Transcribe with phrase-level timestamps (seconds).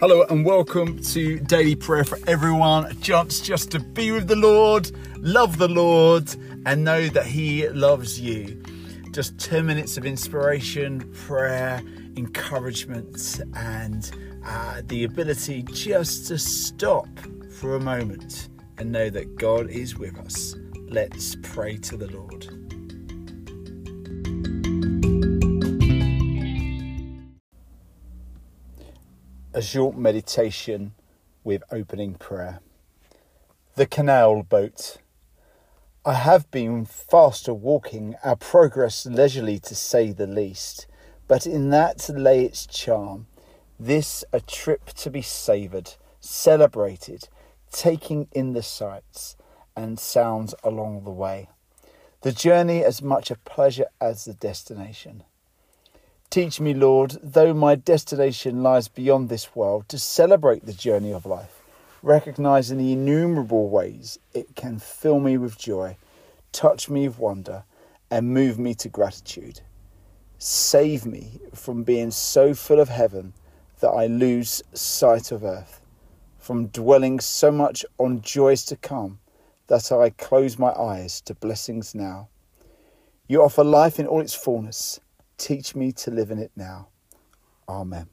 [0.00, 2.98] Hello and welcome to Daily Prayer for everyone.
[3.02, 6.26] Chance just to be with the Lord, love the Lord,
[6.64, 8.62] and know that He loves you.
[9.10, 11.82] Just 10 minutes of inspiration, prayer,
[12.16, 14.10] encouragement, and
[14.46, 17.06] uh, the ability just to stop
[17.50, 20.56] for a moment and know that God is with us.
[20.88, 22.59] Let's pray to the Lord.
[29.60, 30.94] A short meditation
[31.44, 32.60] with opening prayer.
[33.74, 34.96] The canal boat.
[36.02, 40.86] I have been faster walking, our progress leisurely to say the least,
[41.28, 43.26] but in that lay its charm.
[43.78, 47.28] This a trip to be savoured, celebrated,
[47.70, 49.36] taking in the sights
[49.76, 51.50] and sounds along the way.
[52.22, 55.22] The journey as much a pleasure as the destination.
[56.30, 61.26] Teach me, Lord, though my destination lies beyond this world, to celebrate the journey of
[61.26, 61.60] life,
[62.04, 65.96] recognizing the innumerable ways it can fill me with joy,
[66.52, 67.64] touch me with wonder,
[68.12, 69.60] and move me to gratitude.
[70.38, 73.32] Save me from being so full of heaven
[73.80, 75.80] that I lose sight of earth,
[76.38, 79.18] from dwelling so much on joys to come
[79.66, 82.28] that I close my eyes to blessings now.
[83.26, 85.00] You offer life in all its fullness.
[85.40, 86.88] Teach me to live in it now.
[87.66, 88.06] Amen.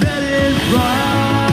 [0.00, 1.47] Let it.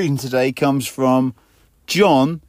[0.00, 1.34] Reading today comes from
[1.86, 2.40] John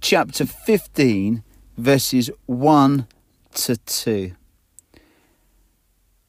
[0.00, 1.42] chapter 15,
[1.76, 3.08] verses 1
[3.52, 4.32] to 2.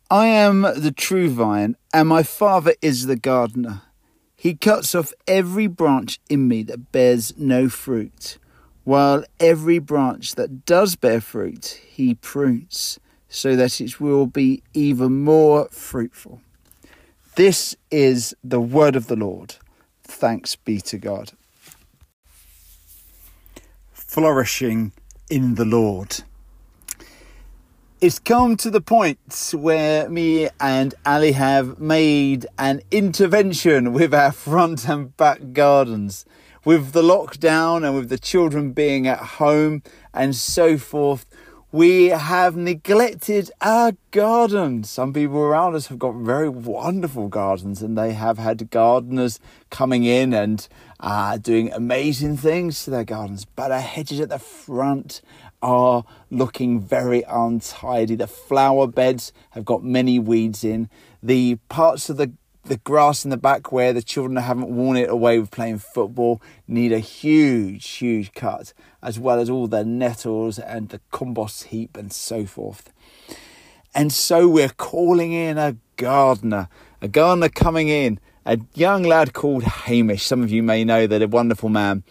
[0.10, 3.84] I am the true vine, and my Father is the gardener.
[4.36, 8.40] He cuts off every branch in me that bears no fruit,
[8.84, 13.00] while every branch that does bear fruit he prunes,
[13.30, 16.42] so that it will be even more fruitful.
[17.36, 19.58] This is the word of the Lord.
[20.12, 21.32] Thanks be to God.
[23.92, 24.92] Flourishing
[25.30, 26.24] in the Lord.
[28.02, 34.32] It's come to the point where me and Ali have made an intervention with our
[34.48, 36.26] front and back gardens.
[36.66, 39.82] With the lockdown and with the children being at home
[40.14, 41.26] and so forth,
[41.72, 44.90] we have neglected our gardens.
[44.90, 49.40] Some people around us have got very wonderful gardens and they have had gardeners
[49.70, 50.68] coming in and
[51.00, 53.46] uh, doing amazing things to their gardens.
[53.46, 55.22] But our hedges at the front
[55.62, 58.16] are looking very untidy.
[58.16, 60.90] The flower beds have got many weeds in.
[61.24, 65.10] The parts of the the grass in the back where the children haven't worn it
[65.10, 70.60] away with playing football need a huge, huge cut, as well as all the nettles
[70.60, 72.92] and the compost heap and so forth.
[73.94, 76.70] And so we're calling in a gardener,
[77.02, 80.24] a gardener coming in, a young lad called Hamish.
[80.24, 82.04] Some of you may know that, a wonderful man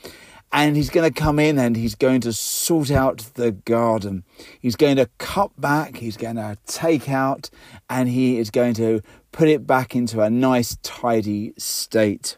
[0.52, 4.24] and he's going to come in and he's going to sort out the garden.
[4.60, 7.50] He's going to cut back, he's going to take out,
[7.88, 9.00] and he is going to
[9.32, 12.36] put it back into a nice, tidy state.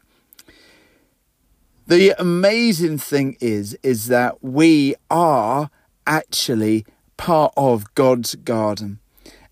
[1.87, 5.70] The amazing thing is, is that we are
[6.06, 6.85] actually
[7.17, 9.00] part of God's garden.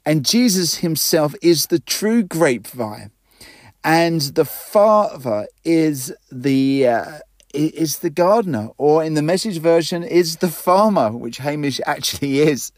[0.04, 3.10] And Jesus himself is the true grapevine.
[3.82, 7.18] And the Father is the uh,
[7.54, 12.72] is the gardener, or in the message version, is the farmer, which Hamish actually is.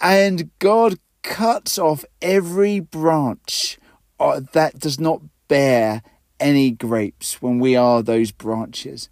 [0.00, 3.78] And God cuts off every branch
[4.18, 6.02] uh, that does not bear
[6.38, 9.08] any grapes when we are those branches.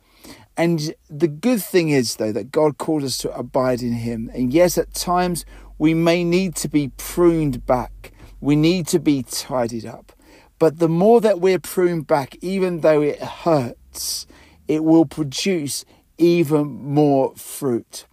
[0.56, 4.30] And the good thing is, though, that God called us to abide in Him.
[4.34, 5.44] And yes, at times
[5.78, 10.12] we may need to be pruned back, we need to be tidied up.
[10.58, 14.26] But the more that we're pruned back, even though it hurts,
[14.68, 15.84] it will produce
[16.18, 18.06] even more fruit.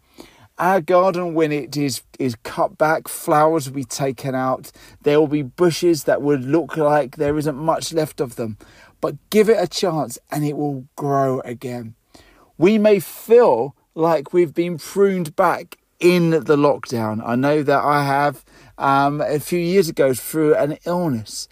[0.57, 4.72] Our garden, when it is, is cut back, flowers will be taken out.
[5.02, 8.57] There will be bushes that would look like there isn't much left of them.
[9.02, 11.96] But give it a chance and it will grow again.
[12.57, 17.22] We may feel like we've been pruned back in the lockdown.
[17.25, 18.46] I know that I have
[18.78, 21.50] um, a few years ago through an illness.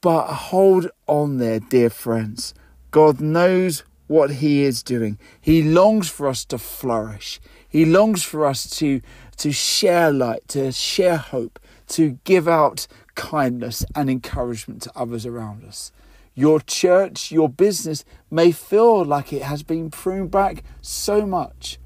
[0.00, 2.52] But hold on there, dear friends.
[2.90, 5.18] God knows what He is doing.
[5.40, 7.40] He longs for us to flourish.
[7.68, 9.00] He longs for us to,
[9.38, 11.58] to share light, to share hope,
[11.88, 15.92] to give out kindness and encouragement to others around us.
[16.34, 21.78] Your church, your business may feel like it has been pruned back so much.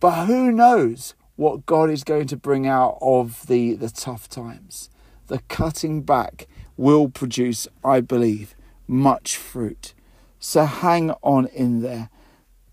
[0.00, 4.90] But who knows what God is going to bring out of the, the tough times?
[5.28, 8.56] The cutting back will produce, I believe,
[8.88, 9.94] much fruit.
[10.38, 12.10] So hang on in there.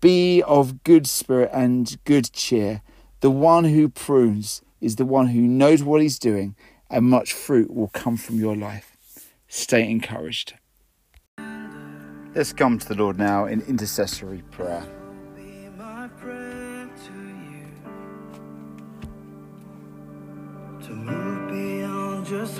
[0.00, 2.82] Be of good spirit and good cheer.
[3.20, 6.54] The one who prunes is the one who knows what he's doing,
[6.90, 8.96] and much fruit will come from your life.
[9.48, 10.54] Stay encouraged.
[12.34, 14.86] Let's come to the Lord now in intercessory prayer.
[22.28, 22.58] Just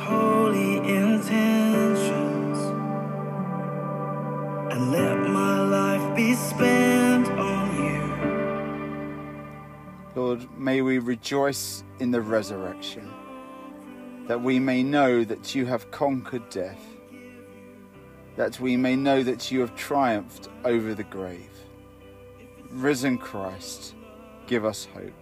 [10.59, 13.13] may we rejoice in the resurrection,
[14.27, 16.83] that we may know that you have conquered death,
[18.37, 21.51] that we may know that you have triumphed over the grave.
[22.71, 23.95] Risen Christ,
[24.47, 25.13] give us hope.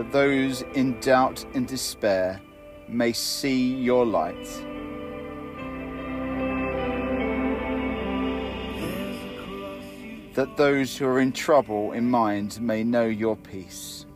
[0.00, 2.40] That those in doubt and despair
[2.88, 4.46] may see your light.
[10.32, 14.06] That those who are in trouble in mind may know your peace.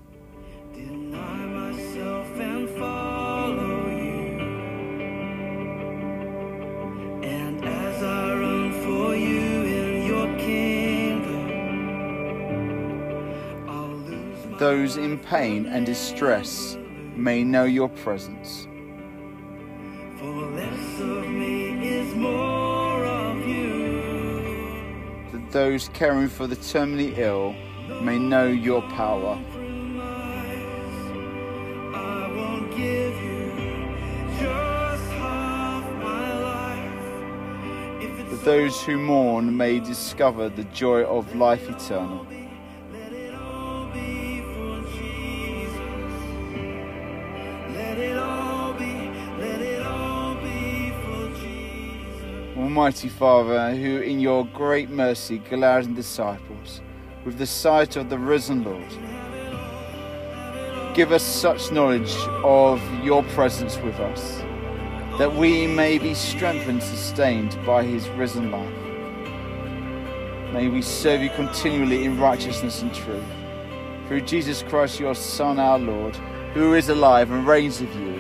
[14.65, 16.79] Those in pain and distress
[17.15, 18.67] may know your presence.
[20.17, 25.27] for less of me is more of you.
[25.33, 27.55] That those caring for the terminally ill
[28.01, 29.39] may know your power.
[31.95, 33.53] I won't give you
[34.41, 38.03] just half my life.
[38.03, 42.27] If it's That those who mourn may discover the joy of life eternal.
[52.75, 56.81] Almighty Father, who in your great mercy gladdened disciples
[57.25, 58.91] with the sight of the risen Lord,
[60.93, 62.13] give us such knowledge
[62.43, 64.39] of your presence with us
[65.19, 68.75] that we may be strengthened, sustained by his risen life.
[70.53, 73.23] May we serve you continually in righteousness and truth.
[74.09, 76.17] Through Jesus Christ, your Son, our Lord,
[76.55, 78.15] who is alive and reigns with you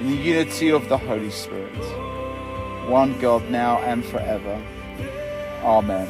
[0.00, 2.15] in the unity of the Holy Spirit,
[2.86, 4.62] one God now and forever.
[5.62, 6.08] Amen.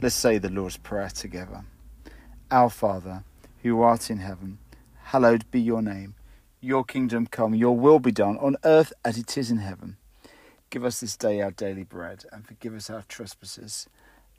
[0.00, 1.64] Let's say the Lord's Prayer together.
[2.50, 3.24] Our Father,
[3.62, 4.58] who art in heaven,
[5.04, 6.14] hallowed be your name.
[6.60, 9.96] Your kingdom come, your will be done on earth as it is in heaven.
[10.70, 13.88] Give us this day our daily bread, and forgive us our trespasses,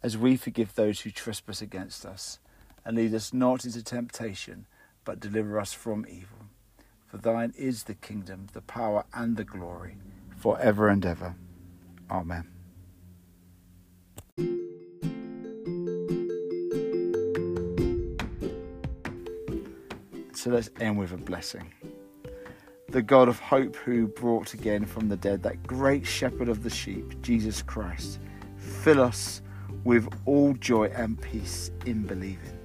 [0.02, 2.40] as we forgive those who trespass against us.
[2.86, 4.68] And lead us not into temptation,
[5.04, 6.48] but deliver us from evil.
[7.08, 9.98] For thine is the kingdom, the power, and the glory,
[10.38, 11.36] for ever and ever.
[12.10, 12.57] Amen.
[20.48, 21.74] So let's end with a blessing.
[22.88, 26.70] The God of hope who brought again from the dead that great shepherd of the
[26.70, 28.20] sheep, Jesus Christ,
[28.56, 29.42] fill us
[29.84, 32.58] with all joy and peace in believing.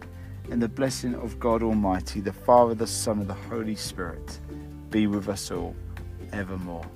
[0.49, 4.39] And the blessing of God Almighty, the Father, the Son, and the Holy Spirit
[4.91, 5.75] be with us all
[6.33, 6.87] evermore.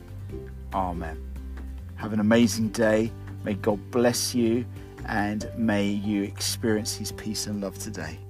[0.73, 1.21] Amen.
[1.97, 3.11] Have an amazing day.
[3.43, 4.65] May God bless you
[5.07, 8.21] and may you experience His peace and love today.